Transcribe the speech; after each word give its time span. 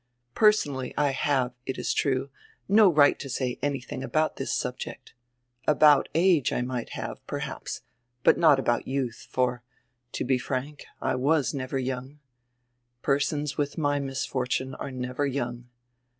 Personally 0.33 0.95
I 0.97 1.11
have, 1.11 1.53
it 1.67 1.77
is 1.77 1.93
true, 1.93 2.31
no 2.67 2.91
right 2.91 3.19
to 3.19 3.29
say 3.29 3.59
anytiiing 3.61 4.03
about 4.03 4.35
diis 4.35 4.47
subject 4.51 5.13
About 5.67 6.09
age 6.15 6.51
I 6.51 6.61
might 6.63 6.93
have, 6.93 7.23
perhaps, 7.27 7.81
but 8.23 8.35
not 8.35 8.57
about 8.59 8.87
youth, 8.87 9.27
for, 9.29 9.61
to 10.13 10.23
be 10.25 10.39
frank, 10.39 10.85
I 11.03 11.13
was 11.13 11.53
never 11.53 11.77
young. 11.77 12.17
Persons 13.03 13.57
widi 13.57 13.77
my 13.77 13.99
misfortune 13.99 14.73
are 14.73 14.89
never 14.89 15.27
young. 15.27 15.69